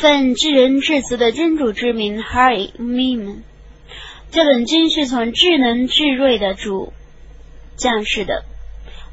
[0.00, 3.38] 奉至仁至慈的真主之名，Hari Mim。
[4.30, 6.92] 这本经是从智能智睿的主
[7.76, 8.44] 降世的。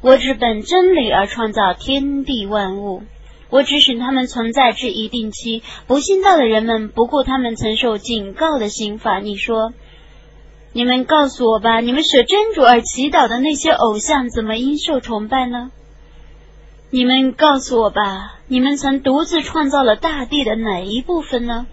[0.00, 3.02] 我只本真理而创造天地万物，
[3.50, 5.64] 我只使他们存在至一定期。
[5.88, 9.18] 不信道的人们不顾他们曾受警告的刑罚。
[9.18, 9.72] 你说，
[10.72, 15.72] 你们告诉我吧，你们舍真主而祈祷的那些偶像，怎么应受崇拜呢？
[16.96, 21.66] 你们告诉我吧，你们曾独自创造了大地的哪一部分呢？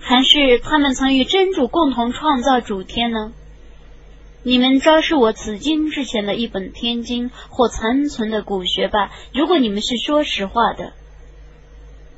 [0.00, 3.30] 还是他们曾与真主共同创造主天呢？
[4.42, 9.12] 你们昭示我此经之前的一本天经或残存的古学吧。
[9.32, 10.92] 如果你们是说实话的，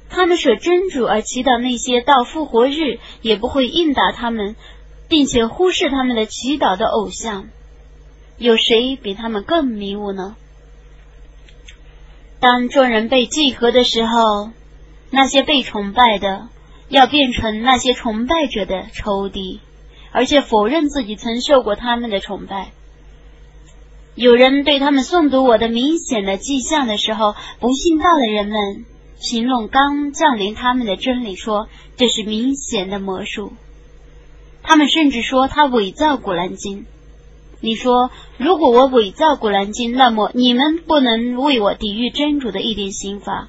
[0.09, 4.56] 他们舍真主而祈祷那些到复活日也不会应答他们，
[5.10, 7.48] 并且忽视他们的祈祷的偶像，
[8.38, 10.36] 有谁比他们更迷雾呢？
[12.40, 14.50] 当众人被祭合的时候，
[15.10, 16.48] 那些被崇拜的
[16.88, 19.60] 要变成那些崇拜者的仇敌，
[20.10, 22.73] 而且否认自己曾受过他们的崇拜。
[24.15, 28.87] 有人对他们诵读我的明显的迹象的时候，不信道的人们
[29.18, 33.52] 形容刚降临他们的真理，说这是明显的魔术。
[34.62, 36.87] 他们甚至说他伪造古兰经。
[37.60, 43.48] 你说，如果我伪造古兰经，那么你们不能为我抵御真主的一点刑罚。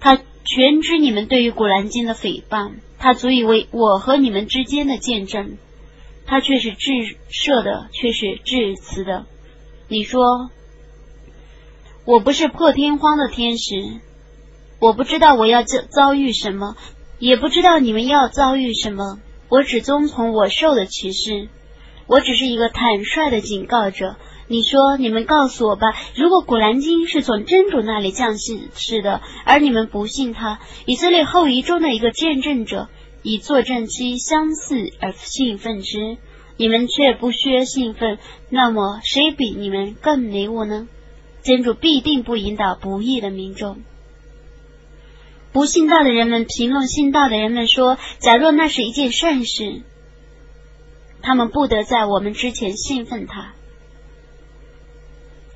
[0.00, 5.56] 他全知你们对于古兰经的诽谤，他足以为我和你们之间的见证。
[6.26, 6.90] 他却是至
[7.30, 9.26] 赦的，却是至慈的。
[9.88, 10.50] 你说，
[12.04, 14.00] 我不是破天荒的天使，
[14.80, 16.76] 我不知道我要遭遭遇什么，
[17.18, 19.20] 也不知道你们要遭遇什么。
[19.48, 21.48] 我只遵从我受的启示。
[22.06, 24.16] 我只是一个坦率的警告者。
[24.48, 32.88] 你说，你们告诉我吧，如果古兰经是从真主那里降世的，而你们不信他，以色列后裔中的一个见证者
[33.22, 36.16] 以作战期相似而兴奋之，
[36.56, 38.18] 你们却不削兴奋，
[38.48, 40.86] 那么谁比你们更迷雾呢？
[41.42, 43.78] 真主必定不引导不义的民众。
[45.52, 49.82] 不信道的人们评论信道的人们说：假若那是一件善事。
[51.26, 53.52] 他们不得在我们之前兴奋他，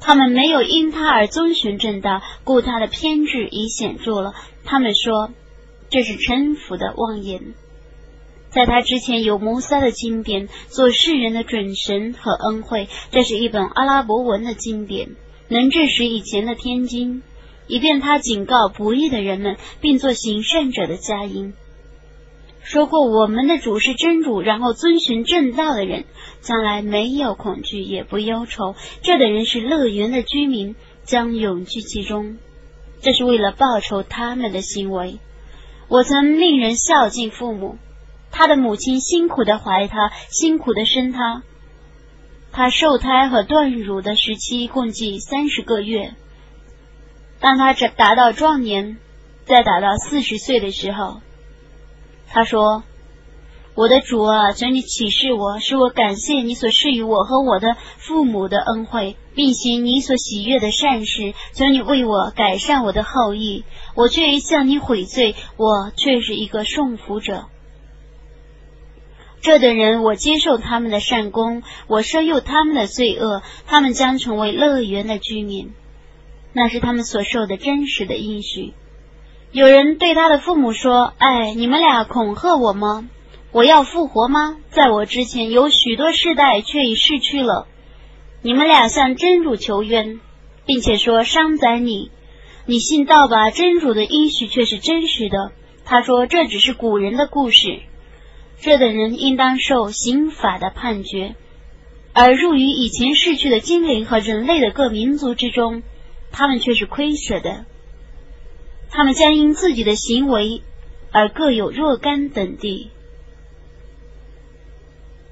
[0.00, 4.34] 他们没有因他而遵循正道，故他的偏执已显著了。
[4.64, 5.30] 他们说
[5.88, 7.54] 这是臣服的妄言。
[8.48, 12.88] 在他之前有摩萨的经典，做世人的准神和恩惠。
[13.12, 15.10] 这是一本阿拉伯文的经典，
[15.46, 17.22] 能证实以前的天经，
[17.68, 21.54] 以便他警告不义的人们，并做行善者的佳音。
[22.62, 26.04] 说过我们的主是真主，然后遵循正道的人，
[26.40, 28.74] 将来没有恐惧，也不忧愁。
[29.02, 32.36] 这等人是乐园的居民，将永居其中。
[33.00, 35.18] 这是为了报酬他们的行为。
[35.88, 37.78] 我曾令人孝敬父母，
[38.30, 41.42] 他的母亲辛苦的怀他，辛苦的生他。
[42.52, 46.14] 他受胎和断乳的时期共计三十个月。
[47.40, 48.98] 当他达到壮年，
[49.44, 51.22] 再达到四十岁的时候。
[52.32, 52.84] 他说
[53.74, 61.34] ：“我的主啊，求你启示我，使我感谢你所赐予我和我的父母的恩惠，并行你所喜悦的善事。
[61.54, 63.64] 求你为我改善我的后裔。
[63.96, 67.46] 我却向你悔罪，我却是一个送福者。
[69.40, 75.72] 这等人，我接受他们的善功，我赦宥他们的罪恶，他们将成为乐园的居民。
[76.52, 78.72] 那是他们所受的真实的应许。”
[79.52, 83.08] 有人对他的父母说：“哎，你们俩恐吓我吗？
[83.50, 84.58] 我要复活吗？
[84.70, 87.66] 在我之前有许多世代却已逝去了。
[88.42, 90.20] 你们俩向真主求冤，
[90.66, 92.12] 并且说伤宰你。
[92.64, 93.50] 你信道吧？
[93.50, 95.50] 真主的应许却是真实的。
[95.84, 97.80] 他说这只是古人的故事。
[98.60, 101.34] 这等人应当受刑法的判决，
[102.12, 105.82] 而入于以前逝去的精灵和人类的各民族之中，
[106.30, 107.64] 他们却是亏损的。”
[108.90, 110.62] 他们将因自己的行为
[111.12, 112.90] 而各有若干等地，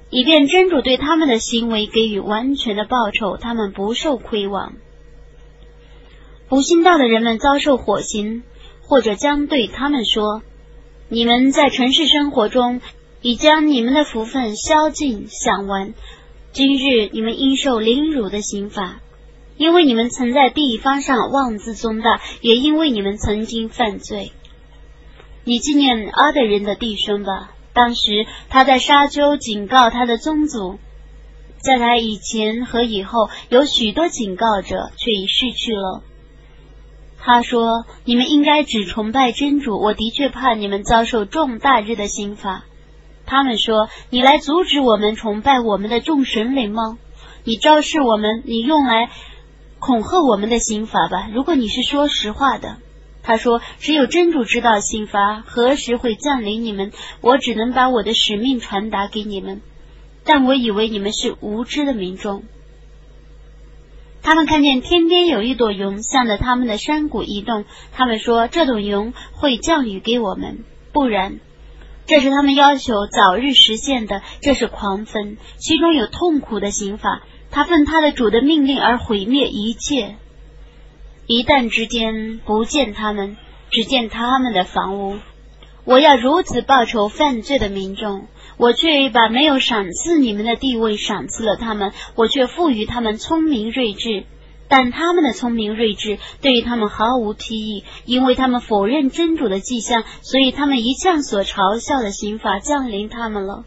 [0.09, 4.73] 以便真主对他们的行为给予完全的报酬，他们不受亏枉。
[6.47, 8.43] 不信道的人们遭受火刑，
[8.81, 10.41] 或者将对他们说
[11.07, 12.81] ：“你们在城市生活中
[13.21, 15.93] 已将你们的福分消尽享完，
[16.53, 18.99] 今日你们应受凌辱的刑罚。”
[19.59, 24.31] 因为你们曾在地方上妄自尊大，也因为你们曾经犯罪。
[25.43, 27.51] 你纪念阿德人的弟兄吧。
[27.73, 30.79] 当时他在沙丘警告他的宗族，
[31.57, 36.03] 在他以前和以后有许多警告者，却已逝去了。
[37.19, 42.63] 他说：“你们应该只崇拜真主，我的确怕你们遭受重大日的刑罚。”
[43.27, 46.97] 他们说：“你来阻止我们崇拜我们的众神灵吗？
[47.43, 49.09] 你昭示我们，你用来
[49.79, 51.29] 恐吓我们的刑罚吧。
[51.33, 52.77] 如果你是说实话的。”
[53.21, 56.91] 他说：“只有真主知道刑罚何时会降临你们，
[57.21, 59.61] 我只能把我的使命传达给你们。
[60.23, 62.43] 但我以为你们是无知的民众。”
[64.23, 71.39] 他们看见天边有一朵云向着他们的山谷移动，他们说：“这朵云会降雨给我们，不然，
[72.07, 74.23] 这是他们要求早日实现的。
[74.41, 77.21] 这是狂风，其中有痛苦的刑罚。
[77.51, 80.15] 他奉他的主的命令而毁灭一切。
[81.27, 83.37] 一旦之间不见他们，
[83.69, 85.17] 只见他们的房屋。
[85.85, 88.27] 我要如此报仇犯罪的民众。”
[88.59, 94.25] 我却把没有赏赐你们的地位赏赐了他们，我却赋予他们聪明睿智，
[94.67, 103.63] 但他们的聪明睿智对于他们毫无裨益，因为他们否认真主的迹象，所以他们一向所嘲笑的刑罚降临他们了。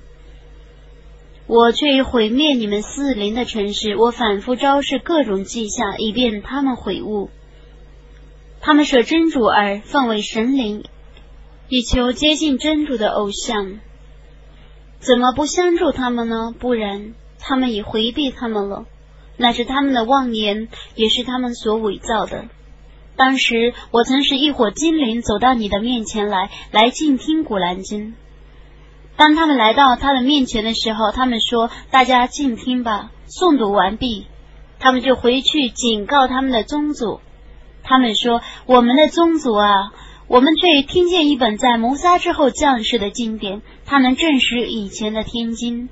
[1.54, 7.28] 我却毁灭你们四邻的城市，我反复昭示各种迹象，以便他们悔悟。
[8.62, 10.82] 他们舍真主而奉为神灵，
[11.68, 13.80] 以求接近真主的偶像。
[14.98, 16.54] 怎么不相助他们呢？
[16.58, 18.86] 不然，他们已回避他们了。
[19.36, 22.46] 那是他们的妄言，也是他们所伪造的。
[23.16, 28.14] 当时，我曾是一伙精灵走到你的面前来，来静听古兰经。
[29.16, 34.26] 当他们来到他的面前的时候，他们说：“大家静听吧。”诵读完毕，
[34.78, 37.20] 他们就回去警告他们的宗祖。
[37.82, 39.92] 他们说：“我们的宗祖啊！”
[40.28, 45.90] 我们却听见一本在谋杀之后降世的经典，它能证实以前的天经，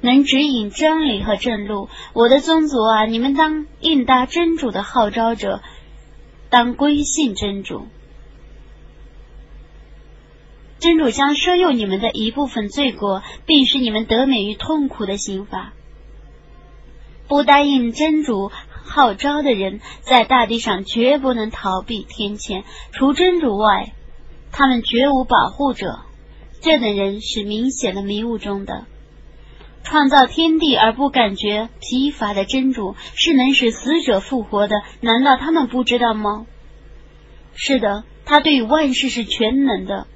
[0.00, 1.90] 能指引真理和正路。
[2.14, 5.60] 我的宗族啊，你们当应答真主的号召者，
[6.48, 7.88] 当归信真主。
[10.84, 15.72] 真主将收诱你们的一部分罪过，并使你们得免于痛苦的刑罚。
[17.26, 18.52] 不答应真主。
[18.86, 23.94] 号召的人在大地上绝不能逃避天谴，除真主外，
[24.52, 26.00] 他们绝无保护者。
[26.60, 28.84] 这等人是明显的迷雾中的。
[29.84, 36.44] 创造天地而不感觉疲乏的真主是能使死者复活的，难道他们不知道吗？
[37.54, 40.06] 是的，他对万事是全能的。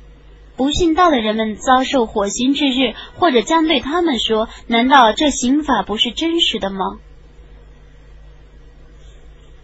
[0.58, 6.98] 不信道的人们遭受火刑之日，或者将对他们说：难道这刑法不是真实的吗？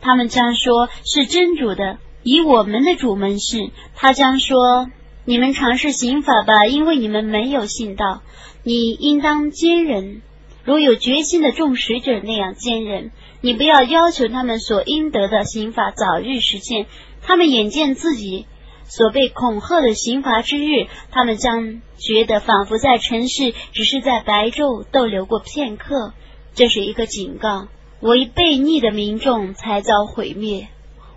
[0.01, 3.73] 他们将说是真主的，以我们的主门是。
[3.97, 4.89] 他将说：
[5.25, 8.23] 你们尝试刑法吧，因为你们没有信道。
[8.63, 10.23] 你应当坚忍，
[10.63, 13.11] 如有决心的众使者那样坚忍。
[13.41, 16.87] 你不要要求他们所应得的刑法早日实现。
[17.21, 18.47] 他们眼见自己
[18.87, 26.13] 所被恐吓的刑罚之日，他们将觉得仿佛在尘世只是在白昼逗留过片刻。
[26.55, 27.69] 这是一个警告。
[28.01, 30.69] 为悖逆的民众才遭毁灭。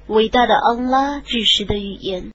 [0.08, 2.24] 伟大的安拉之时的语言。